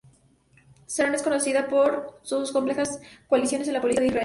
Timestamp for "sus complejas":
2.23-2.99